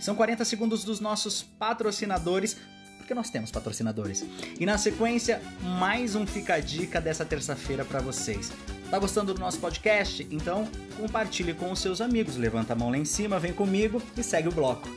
[0.00, 2.56] São 40 segundos dos nossos patrocinadores,
[2.96, 4.24] porque nós temos patrocinadores.
[4.58, 8.50] E na sequência, mais um Fica a Dica dessa terça-feira para vocês.
[8.90, 10.26] Tá gostando do nosso podcast?
[10.30, 10.66] Então
[10.96, 12.36] compartilhe com os seus amigos.
[12.36, 14.88] Levanta a mão lá em cima, vem comigo e segue o bloco.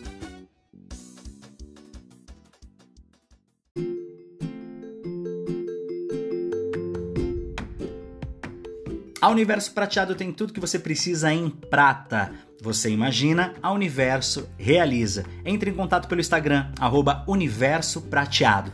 [9.20, 12.34] A Universo Prateado tem tudo que você precisa em prata.
[12.64, 15.26] Você imagina, a Universo realiza.
[15.44, 18.72] Entre em contato pelo Instagram, arroba Universo Prateado.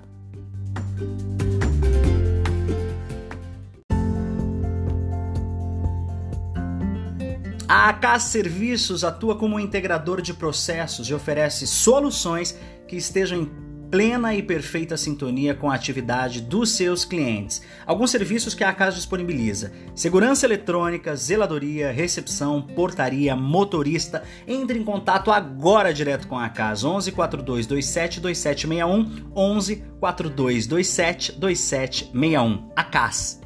[7.67, 12.55] A AK Serviços atua como um integrador de processos e oferece soluções
[12.87, 17.61] que estejam em plena e perfeita sintonia com a atividade dos seus clientes.
[17.85, 24.23] Alguns serviços que a casa disponibiliza: segurança eletrônica, zeladoria, recepção, portaria, motorista.
[24.47, 32.71] Entre em contato agora direto com a casa 11 4227 2761 11 4227 2761.
[32.75, 33.41] A CAS.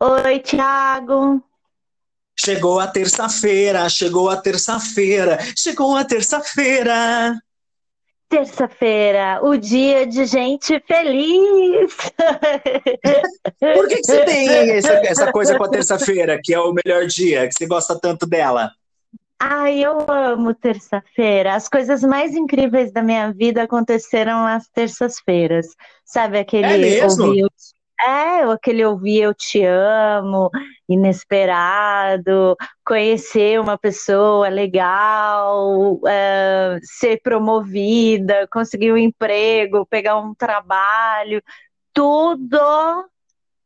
[0.00, 1.42] Oi, Thiago.
[2.36, 7.38] Chegou a terça-feira, chegou a terça-feira, chegou a terça-feira.
[8.28, 11.94] Terça-feira, o dia de gente feliz.
[13.74, 17.06] Por que, que você tem essa, essa coisa com a terça-feira, que é o melhor
[17.06, 18.72] dia, que você gosta tanto dela?
[19.38, 21.54] Ai, eu amo terça-feira.
[21.54, 25.66] As coisas mais incríveis da minha vida aconteceram nas terças-feiras.
[26.04, 27.26] Sabe aquele é mesmo?
[27.26, 27.46] ouvir
[28.04, 30.50] é, aquele ouvir eu te amo,
[30.88, 41.42] inesperado, conhecer uma pessoa legal, é, ser promovida, conseguir um emprego, pegar um trabalho,
[41.92, 42.58] tudo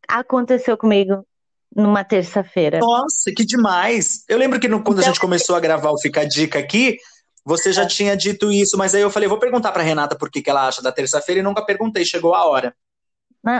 [0.06, 1.26] aconteceu comigo
[1.74, 2.78] numa terça-feira.
[2.78, 4.24] Nossa, que demais!
[4.28, 6.58] Eu lembro que no, quando então, a gente começou a gravar o Fica a Dica
[6.58, 6.96] aqui,
[7.44, 7.86] você já é.
[7.86, 10.68] tinha dito isso, mas aí eu falei, vou perguntar para Renata por que, que ela
[10.68, 12.74] acha da terça-feira e nunca perguntei, chegou a hora.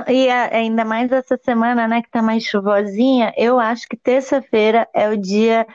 [0.08, 5.08] E ainda mais essa semana, né, que tá mais chuvosinha, eu acho que terça-feira é
[5.08, 5.66] o dia,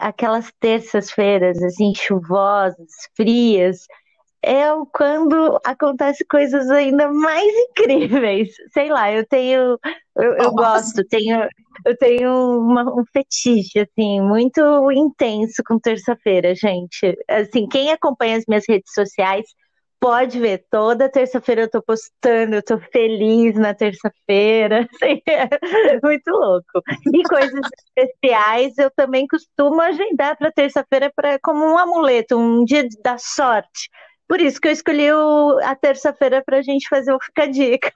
[0.00, 3.86] aquelas terças-feiras, assim, chuvosas, frias,
[4.44, 8.50] é quando acontece coisas ainda mais incríveis.
[8.72, 9.78] Sei lá, eu tenho,
[10.16, 11.48] eu, eu gosto, tenho,
[11.84, 14.60] eu tenho uma, um fetiche, assim, muito
[14.92, 17.16] intenso com terça-feira, gente.
[17.28, 19.46] Assim, quem acompanha as minhas redes sociais
[20.06, 26.30] pode ver, toda terça-feira eu tô postando, eu tô feliz na terça-feira, assim, é muito
[26.30, 26.80] louco.
[27.12, 32.86] E coisas especiais eu também costumo agendar para terça-feira para como um amuleto, um dia
[33.02, 33.90] da sorte.
[34.28, 37.92] Por isso que eu escolhi o, a terça-feira para a gente fazer o Fica Dica.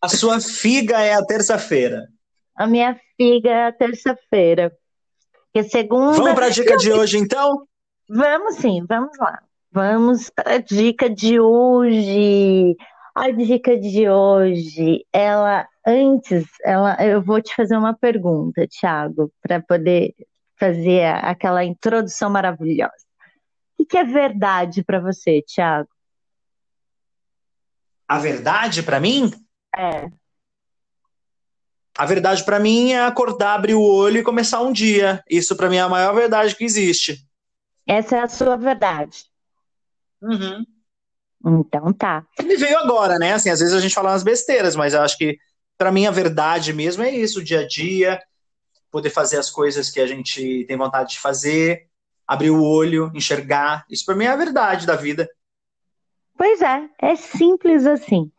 [0.00, 2.06] A sua figa é a terça-feira.
[2.54, 4.72] A minha figa é a terça-feira.
[5.52, 6.18] Porque segunda.
[6.18, 7.66] Vamos para a dica de hoje, então?
[8.08, 9.42] Vamos sim, vamos lá.
[9.72, 12.76] Vamos para a dica de hoje.
[13.14, 19.62] A dica de hoje, ela antes, ela, eu vou te fazer uma pergunta, Thiago, para
[19.62, 20.14] poder
[20.58, 22.92] fazer aquela introdução maravilhosa.
[23.78, 25.88] O que é verdade para você, Thiago?
[28.06, 29.30] A verdade para mim?
[29.74, 30.10] É.
[31.96, 35.24] A verdade para mim é acordar, abrir o olho e começar um dia.
[35.28, 37.26] Isso para mim é a maior verdade que existe.
[37.86, 39.31] Essa é a sua verdade.
[40.22, 40.64] Uhum.
[41.44, 42.24] Então tá.
[42.42, 43.32] Me veio agora, né?
[43.32, 45.36] Assim, às vezes a gente fala umas besteiras, mas eu acho que
[45.76, 48.20] para mim a verdade mesmo é isso, o dia a dia,
[48.90, 51.88] poder fazer as coisas que a gente tem vontade de fazer,
[52.26, 53.84] abrir o olho, enxergar.
[53.90, 55.28] Isso para mim é a verdade da vida.
[56.36, 58.30] Pois é, é simples assim.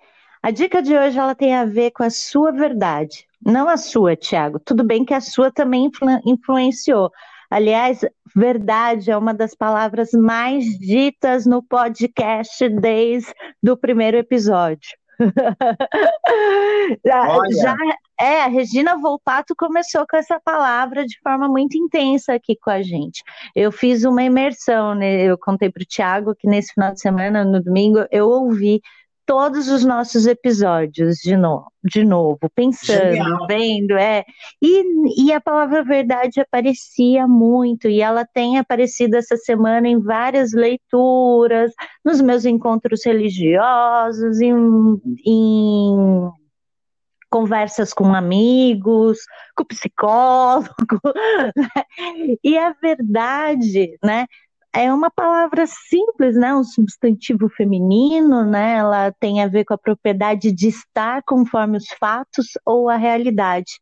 [0.42, 4.16] A dica de hoje ela tem a ver com a sua verdade, não a sua,
[4.16, 4.60] Tiago.
[4.60, 7.12] Tudo bem que a sua também influ influenciou,
[7.54, 8.00] Aliás,
[8.36, 13.32] verdade é uma das palavras mais ditas no podcast desde
[13.70, 14.98] o primeiro episódio.
[17.06, 17.76] Já
[18.20, 22.82] é, a Regina Volpato começou com essa palavra de forma muito intensa aqui com a
[22.82, 23.22] gente.
[23.56, 25.22] Eu fiz uma imersão, né?
[25.22, 28.82] Eu contei para o Tiago que nesse final de semana, no domingo, eu ouvi
[29.26, 33.48] todos os nossos episódios de novo, de novo pensando, Genial.
[33.48, 34.24] vendo, é.
[34.62, 40.54] E, e a palavra verdade aparecia muito, e ela tem aparecido essa semana em várias
[40.54, 41.72] leituras,
[42.04, 44.56] nos meus encontros religiosos, em,
[45.26, 46.32] em
[47.34, 49.18] conversas com amigos,
[49.56, 50.70] com psicólogo,
[51.58, 51.84] né?
[52.44, 54.28] e a verdade, né?
[54.76, 56.54] É uma palavra simples, né?
[56.56, 58.78] Um substantivo feminino, né?
[58.78, 63.80] Ela tem a ver com a propriedade de estar conforme os fatos ou a realidade.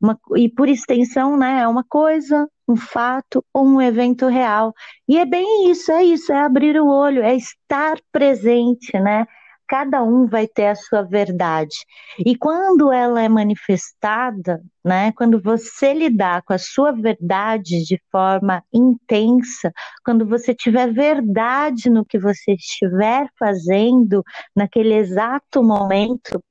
[0.00, 4.74] uma, e por extensão, né, é uma coisa, um fato ou um evento real.
[5.08, 9.26] E é bem isso, é isso, é abrir o olho, é estar presente, né?
[9.66, 11.76] Cada um vai ter a sua verdade.
[12.18, 18.62] E quando ela é manifestada, né, quando você lidar com a sua verdade de forma
[18.72, 19.72] intensa,
[20.04, 24.22] quando você tiver verdade no que você estiver fazendo
[24.54, 26.42] naquele exato momento,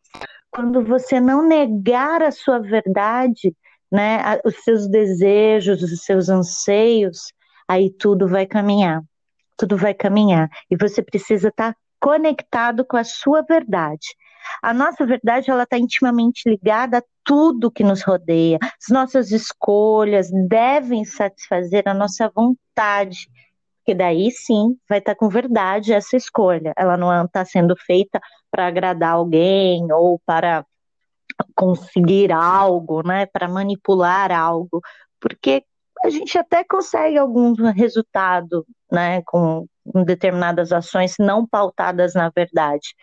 [0.49, 3.55] quando você não negar a sua verdade,
[3.91, 7.31] né, os seus desejos, os seus anseios,
[7.67, 9.03] aí tudo vai caminhar.
[9.55, 10.49] Tudo vai caminhar.
[10.69, 14.07] E você precisa estar conectado com a sua verdade.
[14.61, 18.59] A nossa verdade ela está intimamente ligada a tudo que nos rodeia.
[18.61, 23.29] As nossas escolhas devem satisfazer a nossa vontade,
[23.85, 26.73] que daí sim vai estar tá com verdade essa escolha.
[26.77, 28.19] Ela não está sendo feita
[28.51, 30.65] para agradar alguém ou para
[31.55, 34.81] conseguir algo, né, para manipular algo,
[35.21, 35.63] porque
[36.03, 39.65] a gente até consegue algum resultado, né, com
[40.05, 42.93] determinadas ações não pautadas na verdade,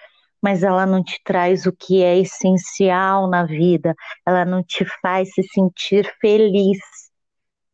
[0.43, 3.95] mas ela não te traz o que é essencial na vida,
[4.27, 6.79] ela não te faz se sentir feliz,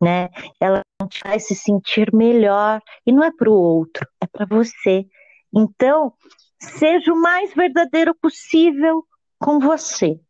[0.00, 0.28] né?
[0.60, 4.46] Ela não te faz se sentir melhor e não é para o outro, é para
[4.46, 5.06] você.
[5.54, 6.12] Então,
[6.60, 9.04] seja o mais verdadeiro possível
[9.38, 10.20] com você.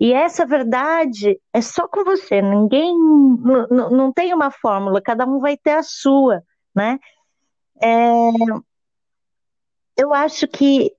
[0.00, 2.94] E essa verdade é só com você, ninguém
[3.70, 6.42] não tem uma fórmula, cada um vai ter a sua,
[6.74, 6.98] né?
[7.82, 8.30] É,
[9.96, 10.92] eu acho que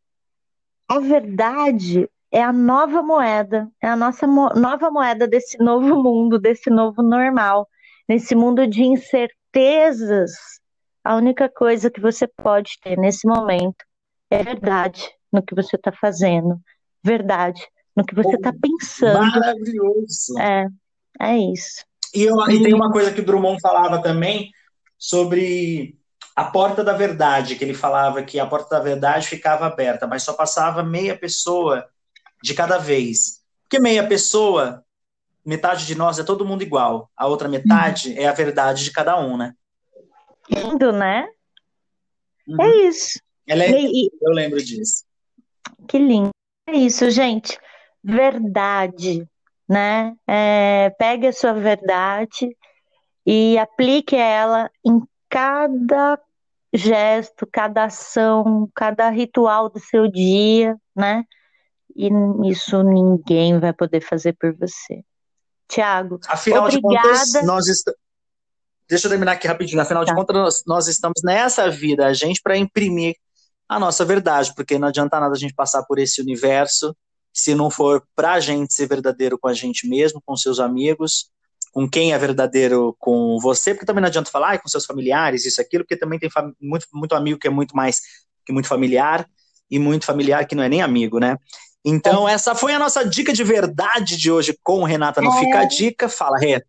[0.87, 6.39] a verdade é a nova moeda, é a nossa mo nova moeda desse novo mundo,
[6.39, 7.67] desse novo normal,
[8.09, 10.31] nesse mundo de incertezas.
[11.03, 13.85] A única coisa que você pode ter nesse momento
[14.29, 16.59] é verdade no que você está fazendo,
[17.03, 17.65] verdade
[17.97, 19.19] no que você está pensando.
[19.19, 20.39] Maravilhoso.
[20.39, 20.67] É,
[21.19, 21.83] é isso.
[22.13, 24.51] E, eu, e tem uma coisa que o Drummond falava também
[24.97, 25.97] sobre
[26.35, 30.21] a porta da verdade, que ele falava que a porta da verdade ficava aberta, mas
[30.21, 31.89] só passava meia pessoa
[32.43, 33.41] de cada vez.
[33.63, 34.83] Porque meia pessoa,
[35.43, 38.17] metade de nós é todo mundo igual, a outra metade uhum.
[38.19, 39.53] é a verdade de cada um, né?
[40.49, 41.27] Lindo, né?
[42.47, 42.61] Uhum.
[42.61, 43.19] É isso.
[43.49, 43.55] É,
[44.21, 45.03] eu lembro disso.
[45.87, 46.29] Que lindo.
[46.67, 47.57] É isso, gente
[48.03, 49.27] verdade,
[49.67, 50.15] né?
[50.27, 52.55] É, pegue a sua verdade
[53.25, 56.19] e aplique ela em cada
[56.73, 61.23] gesto, cada ação, cada ritual do seu dia, né?
[61.95, 62.09] E
[62.49, 65.03] isso ninguém vai poder fazer por você.
[65.67, 66.95] Tiago, Afinal obrigada.
[66.95, 67.99] de contas, nós estamos.
[68.87, 69.81] Deixa eu terminar aqui rapidinho.
[69.81, 70.11] Afinal tá.
[70.11, 73.15] de contas, nós, nós estamos nessa vida, a gente, para imprimir
[73.67, 76.95] a nossa verdade, porque não adianta nada a gente passar por esse universo
[77.37, 81.29] se não for para a gente ser verdadeiro com a gente mesmo, com seus amigos,
[81.71, 85.45] com quem é verdadeiro com você, porque também não adianta falar ah, com seus familiares,
[85.45, 86.29] isso, aquilo, porque também tem
[86.59, 88.01] muito, muito amigo que é muito mais
[88.45, 89.27] que muito familiar,
[89.69, 91.37] e muito familiar que não é nem amigo, né?
[91.85, 92.33] Então, é.
[92.33, 95.39] essa foi a nossa dica de verdade de hoje com Renata Não é.
[95.39, 96.09] Fica a Dica.
[96.09, 96.63] Fala, Rê.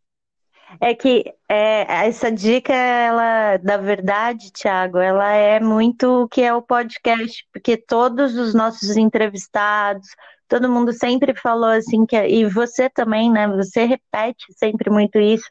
[0.81, 6.53] É que é, essa dica, ela, da verdade, Thiago, ela é muito o que é
[6.53, 10.09] o podcast, porque todos os nossos entrevistados,
[10.49, 13.47] todo mundo sempre falou assim que e você também, né?
[13.49, 15.49] Você repete sempre muito isso,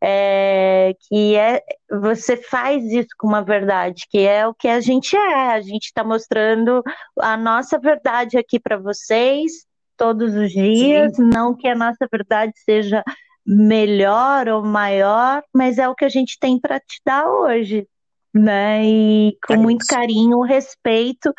[0.00, 5.16] é, que é você faz isso com uma verdade, que é o que a gente
[5.16, 5.52] é.
[5.52, 6.82] A gente está mostrando
[7.20, 11.30] a nossa verdade aqui para vocês todos os dias, Sim.
[11.32, 13.02] não que a nossa verdade seja
[13.44, 17.86] melhor ou maior, mas é o que a gente tem para te dar hoje,
[18.34, 18.84] né?
[18.84, 21.32] E com é muito carinho, respeito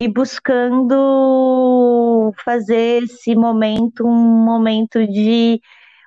[0.00, 1.52] e buscando
[2.42, 5.60] fazer esse momento um momento de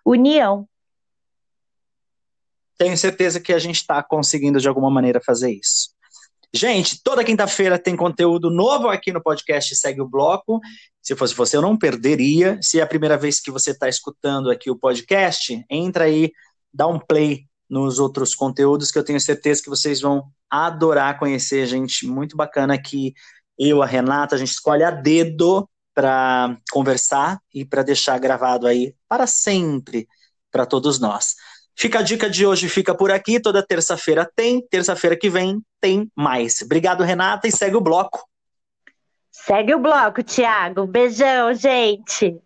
[0.03, 0.67] união.
[2.75, 5.93] Tenho certeza que a gente está conseguindo de alguma maneira fazer isso.
[6.55, 10.59] Gente, toda quinta-feira tem conteúdo novo aqui no podcast Segue o Bloco.
[11.01, 12.59] Se fosse você, eu não perderia.
[12.61, 16.31] Se é a primeira vez que você está escutando aqui o podcast, entra aí,
[16.73, 21.65] dá um play nos outros conteúdos que eu tenho certeza que vocês vão adorar conhecer,
[21.65, 22.05] gente.
[22.05, 23.13] Muito bacana que
[23.57, 28.95] eu, a Renata, a gente escolhe a dedo para conversar e para deixar gravado aí
[29.07, 30.07] para sempre
[30.51, 31.35] para todos nós.
[31.75, 33.39] Fica a dica de hoje, fica por aqui.
[33.39, 36.61] Toda terça-feira tem, terça-feira que vem tem mais.
[36.61, 38.23] Obrigado, Renata, e segue o bloco.
[39.31, 40.85] Segue o bloco, Thiago.
[40.85, 42.39] Beijão, gente.